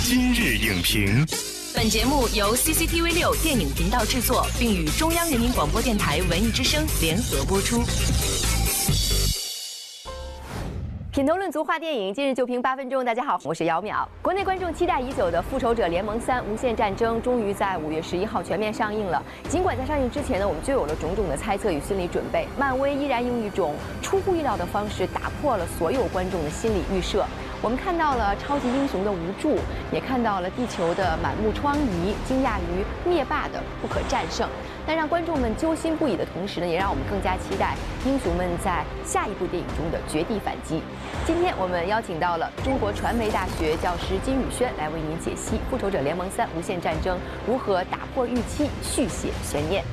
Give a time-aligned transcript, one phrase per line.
[0.00, 1.24] 今日影评，
[1.74, 7.82] 本节目由 CCTV 六电影频道制作，并与中央人民广播电台文艺之声联合播出。
[11.12, 13.04] 品头论足话电影，今日就评八分钟。
[13.04, 14.04] 大家好，我是姚淼。
[14.22, 19.22] 国内观众期待已久的《复仇者联盟三：无限战争》终于在五月十一号全面上映了。
[19.48, 27.26] 尽管在上映之前呢，我们就有了种种的猜测与心理准备，漫威依然用一种出乎意料的方式打破了所有观众的心理预设。
[27.62, 29.56] 我们看到了超级英雄的无助，
[29.92, 34.48] 也看到了地球的满目疮痍，惊讶于灭霸的不可战胜。
[34.84, 40.82] 但让观众们揪心不已的同时呢，也让我们更加期待英雄们在下一部电影中的绝地反击。
[41.24, 49.84] 今天我们邀请到了中国传媒大学教师金宇轩来为您解析《复仇者联盟三：无限战争》如何打破预期，续写悬念。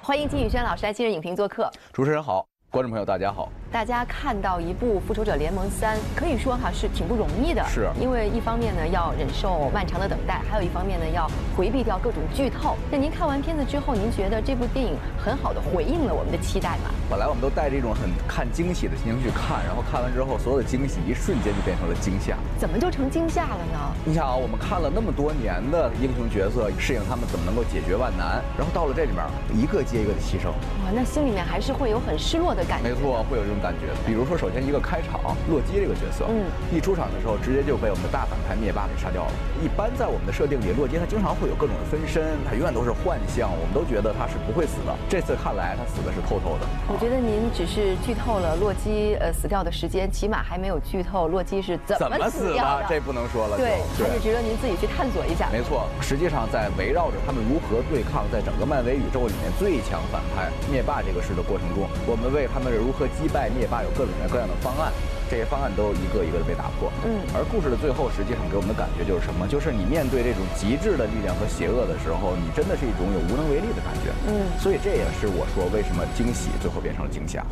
[0.00, 1.68] 欢迎金宇轩老师来今日影评做客。
[1.92, 3.48] 主持人好，观众朋友大家好。
[3.72, 7.64] 大家看到一部《复仇者联盟三》，可以说哈是挺不容易的。
[7.64, 12.76] 是，因为一方面呢要忍受漫长的等待，还有一方面呢要回避掉各种剧透。
[12.90, 16.90] 那您看完片子之后，您觉得这部电影很好的回应了我们的期待吗？
[17.08, 22.36] 本来我们都带着一种很看惊喜的心情去看，然后看完之后，所有的惊喜一瞬间就变成了惊吓。
[22.58, 23.78] 怎么就成惊吓了呢？
[24.04, 29.24] 你想啊，我们看了那么多年的英雄角色，适应他们怎么能够解决万难，然后到了这里面，
[29.56, 30.48] 一个接一个的牺牲。
[30.84, 32.88] 哇，那心里面还是会有很失落的感觉。
[32.88, 33.92] 没错，会有这种感觉。
[34.06, 34.38] 比如说。
[34.38, 39.32] 首先，一个开场，洛基这个角色，嗯，一出场的时候，直接就被我们的大反派灭霸给杀掉了。
[39.60, 44.94] 一般在我们的设定里，洛基他经常会有各种的分身，他永远都是幻象，我们都觉得他是不会死的。
[45.10, 46.70] 这次看来，他死的是透透的。
[46.86, 52.86] 我觉得您只是剧透了洛基呃死掉的时间，起码还没有剧透洛基是怎么死掉的。
[52.86, 53.58] 这不能说了。
[53.58, 55.50] 对，还是值得您自己去探索一下。
[55.50, 64.92] 没错，实际上在围绕着他们如何对抗在整个漫威宇宙里面最强反派灭霸这个事的过程中，我们为他们如何击败灭霸有各种各样的方案。
[65.30, 69.46] 这些方案都一个一个的被打破，嗯，而故事的最后，实际上给我们的感觉就是什么？
[69.46, 77.44] 就是你面对这种极致的力量和邪恶的时候，你真的是一种有无能为力的感觉，嗯，所以这也是我说为什么惊喜最后变成了惊吓。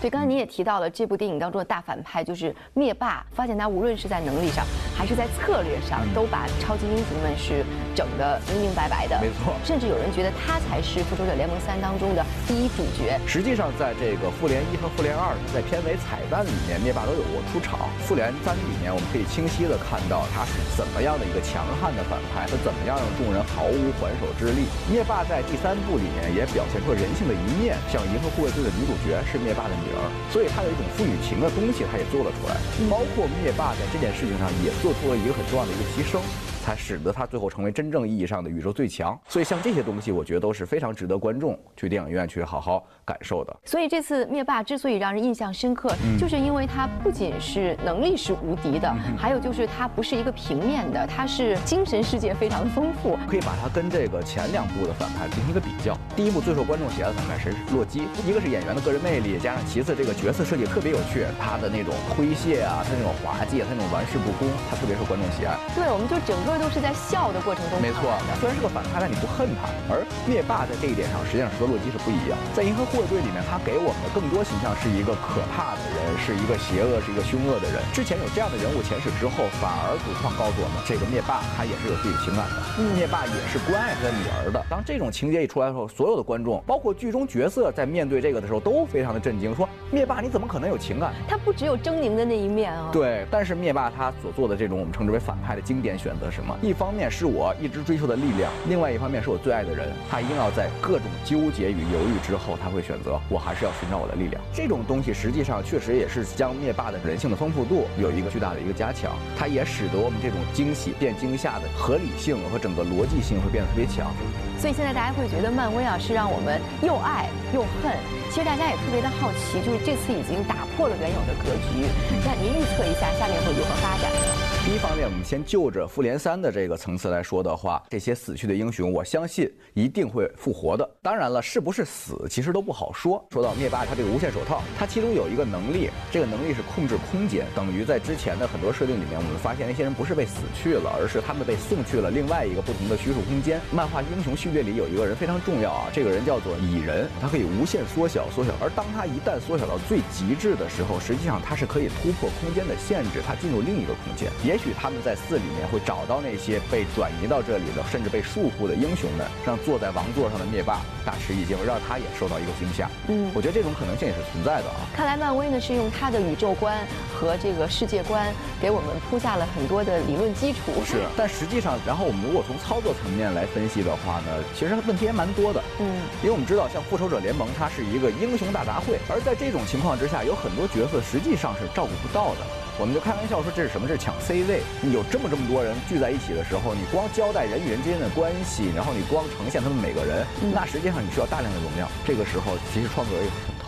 [0.00, 4.64] 对，刚才你也提到了这部电影当中的大反派就是灭霸，发现他无论是在能力上
[4.96, 7.64] 还是在策略上，都把超级英雄们是
[7.98, 9.18] 整得明明白白的。
[9.18, 13.18] 没错，甚至有人觉得他才是复仇者联盟三当中的第一主角。
[13.26, 17.90] 实际上，在这个复联一和复联二，在片尾彩蛋里面，灭霸都有过出场。
[18.06, 24.70] 复联三里面，我们可以清晰的看到他是怎么样的一个强悍的反派，他怎么样让众人毫无还手之力。
[24.86, 30.06] 灭霸在第三部里面也表现出人性的一面，像银河护卫队的女主角是灭霸的女儿。
[30.30, 32.54] 所以他有一种父女情的东西，他也做了出来，
[32.86, 36.22] 包括灭霸在这件事情上也做出了一个很重要的一个牺牲。
[36.68, 39.18] 才使得他最后成为真正意义上的宇宙最强。
[39.26, 43.56] 所以像这些东西，我觉得都是非常值得观众去电影院去好好感受的。
[43.64, 45.90] 所以这次灭霸之所以让人印象深刻，
[46.20, 53.16] 就是因为他不仅是能力是无敌的，还有就是他不是一个平面的，他是精神世界非常丰富。
[53.26, 55.96] 可以把它跟这个前两部的反派进行一个比较。
[56.14, 65.56] 第一部最受观众喜爱的反派谁是洛基，一个是演员的个人魅力，加上其次这个角色设计特别有趣，他的那种诙谐啊，他那种滑稽，他那种玩世不恭，他特别受观众喜爱。
[65.74, 66.57] 对，我们就整个。
[66.58, 68.10] 都是在笑的过程中，没错。
[68.38, 69.70] 虽然是个反派，但你不恨他。
[69.88, 72.36] 而灭霸在这一点上，实际上是和洛基是不一样。
[72.52, 77.78] 在银河护卫队里面，他给我们的更多形象是一个可怕的人，是一个邪恶、是一个凶恶的人。
[77.94, 82.58] 之前有这样的人物前史之后，反而主创告诉我们，这个灭霸他也是有自己的情感的。
[82.94, 84.58] 灭霸也是关爱他的女儿的。
[84.68, 91.12] 当这种情节一出来的时候，所有的观众，包括剧中角色，在面对这个的时候，都非常的震惊，说灭霸你怎么可能有情感？
[91.28, 92.90] 他不只有狰狞的那一面啊。
[92.92, 96.47] 对，但是灭霸他所做的这种我们称之为反派的经典选择是什么？
[96.60, 97.28] 一方面是。
[97.28, 104.40] 我一直追求的力量，另外一方面是我最爱的人，他一定要在各种纠结与犹豫之后，他会选择我还是要寻找我的力量。
[104.50, 114.08] 这种东西实际上确实也是将灭霸的人性的丰富度有一个巨大的一个加强，它也使得我们这种惊喜变惊吓的合理性和整个逻辑性会变得特别强。
[114.56, 117.92] 所以现在大家会觉得漫威啊是让我们又爱又恨，
[118.32, 121.84] 其实大家也特别的好奇，就是这次已经打破了原有的格局，
[122.24, 124.47] 那您预测一下下面会如何发展呢？
[124.68, 130.86] 第一方面，我们先就着复联三的这个层次来说的话，这些死去的英雄，我相信一定会复活的。
[131.00, 133.26] 当然了，是不是死，其实都不好说。
[133.30, 143.58] 说到灭霸，他这个无限手套，他其中有一个能力，这个能力是控制空间，等于在之前的很多设定里面，我们发现那些人不是被死去了，而是他们被送去了另外一个不同的虚数空间。
[143.72, 148.52] 漫画英雄序列里有一个人非常重要啊，这个人叫做蚁人，他可以无限缩小，缩小。
[148.60, 154.30] 而当他一旦缩小到最极致的时候，实际上他是可以突破空间的限制，他进入另一个空间。
[154.44, 162.90] 也许他们在寺里面会找到那些被转移到这里的，甚至被束缚的英雄们，让坐在王座上的灭霸大吃一惊，让他也受到一个惊吓。
[163.08, 164.84] 嗯，我觉得这种可能性也是存在的啊。
[164.94, 166.76] 看来漫威呢是用他的宇宙观
[167.14, 168.26] 和这个世界观
[168.60, 170.58] 给我们铺下了很多的理论基础。
[170.84, 175.62] 是，但实际上，然后我们如果从操作层面来分析的话呢，其实问题也蛮多的。
[175.78, 175.86] 嗯，
[176.22, 182.46] 因为我们知道，像复仇者联盟它是一个英雄大杂烩，而在这种情况之下，有很多角色实际上是照顾不到的。
[182.80, 183.88] 我们就开玩笑说这是什么？
[183.88, 184.62] 这是抢 C 位。
[184.80, 191.88] 你有这么这么多人聚在一起的时候，你光交代人与人之间的关系，然后你光呈现他们每个人，那实际上你需要大量的容量。
[192.04, 193.16] 这个时候，其实创作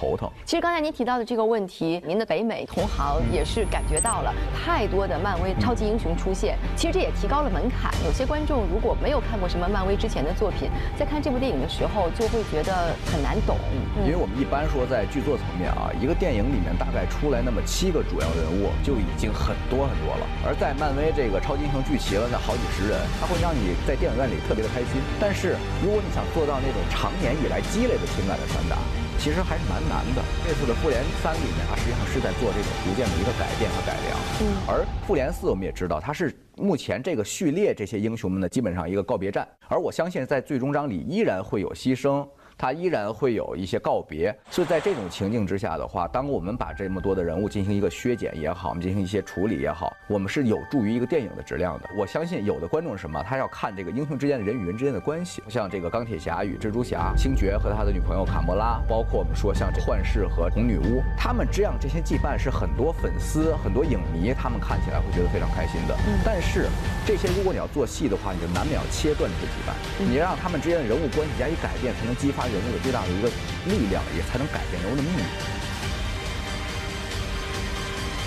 [0.00, 0.30] 头疼。
[0.46, 6.56] 其实刚才您提到的这个问题，您的北美同行也是感觉到了太多的漫威超级英雄出现。
[6.76, 7.92] 其实这也提高了门槛。
[8.06, 13.58] 有些观众如果没有看过什么漫威之前的作品，在看这部电影的时候就会觉得很难懂。
[14.06, 19.00] 因为我们一般说在剧作层面啊，一个电影里面大概出来那么七个主要人物就。
[19.00, 25.00] 已经很多很多了，而在漫威这个超级英雄聚齐了那好几十人，它会让你在电影院里特别的开心。
[25.18, 28.76] 但是如果你想做到那种长年以来积累的情感的传达，
[29.20, 30.22] 其实还是蛮难的。
[30.46, 34.18] 这次的复联三里面，它实际上是在做这种逐渐的一个改变和改良。
[34.40, 39.46] 嗯，而复联四我们也知道，它是目前这个序列这些英雄们的基本上一个告别战。
[39.68, 42.26] 而我相信在最终章里依然会有牺牲。
[42.60, 51.88] 它依然会有一些告别，所以在这种情境之下的话，当我们把这么多的人物进行一个削减也好，我们进行一些处理也好，我们是有助于一个电影的质量的。
[51.96, 65.96] 我相信有的观众是什么，他要看这个英雄之间的人与人之间的关系，像这个钢铁侠与蜘蛛侠，星爵和他的女朋友卡莫拉，包括我们说像这幻视和红女巫，他们这样这些羁绊是很多粉丝、很多影迷他们看起来会觉得非常开心的。
[66.22, 66.68] 但是
[67.06, 69.72] 这些如果你要做戏的话，你就难免要切断这些羁绊，
[70.06, 72.49] 你让他们之间的人物关系加以改变，才能激发。
[72.50, 73.28] 人物的最大的一个
[73.66, 75.24] 力量，也才能改变人物的命运。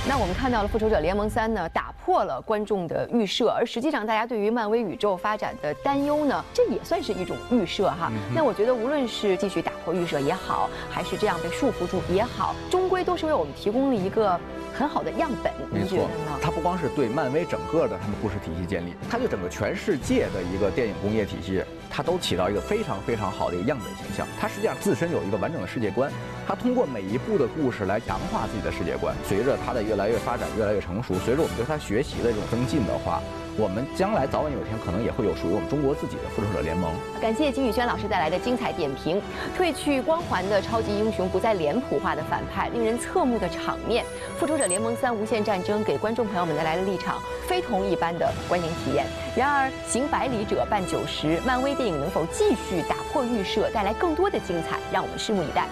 [0.06, 8.12] 那我们看到了《复仇者联盟三》呢，打破了观众的预设，而实际上大家对于漫威宇宙发展的担忧呢，这也算是一种预设哈。
[8.36, 14.40] 那我觉得，无论是继续打破预设也好，还是这样被束缚住也好，终归都是为我们提供了一个。
[14.76, 16.10] 很好的样本，没错。
[16.42, 24.26] 它不光是对漫威整个的他们故事体系建立，它对整个全世界的一个电影工业体系，它都起到一个非常非常好的一个样本形象。
[24.42, 26.12] 它实际上自身有一个完整的世界观，
[26.48, 29.16] 它通过每一部的故事来强化自己的世界观。
[29.24, 33.22] 随着它的越来越发展，越来越成熟，随着我们对它学习的这种增进的话。
[33.56, 36.92] 我们将来早晚有一天可能也会有属于我们中国自己的复仇者联盟。
[37.22, 39.22] 感谢金宇轩老师带来的精彩点评。
[39.58, 44.04] 褪去光环的超级英雄，不再脸谱化的反派，令人侧目的场面，
[44.40, 49.06] 复仇者联盟三：无限战争给观众朋友们带来了一场非同一般的观影体验。
[49.36, 54.80] 然而，行百里者半九十，漫威电影能否继续打破预设，带来更多的精彩？
[54.92, 55.68] 让我们拭目以待。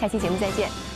[0.00, 0.95] 下期节目再见。